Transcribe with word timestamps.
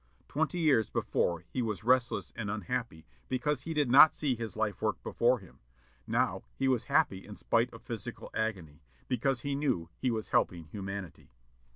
Twenty 0.27 0.57
years 0.57 0.89
before 0.89 1.41
he 1.47 1.61
was 1.61 1.83
restless 1.83 2.33
and 2.35 2.49
unhappy 2.49 3.05
because 3.29 3.61
he 3.61 3.73
did 3.75 3.87
not 3.87 4.15
see 4.15 4.33
his 4.33 4.57
life 4.57 4.81
work 4.81 5.03
before 5.03 5.37
him; 5.37 5.59
now 6.07 6.41
he 6.55 6.67
was 6.67 6.85
happy 6.85 7.23
in 7.23 7.35
spite 7.35 7.71
of 7.71 7.83
physical 7.83 8.31
agony, 8.33 8.81
because 9.07 9.41
he 9.41 9.53
knew 9.53 9.91
he 9.99 10.09
was 10.09 10.29
helping 10.29 10.63
humanity. 10.63 11.29